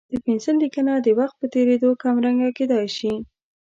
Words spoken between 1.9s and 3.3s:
کمرنګه کېدای شي.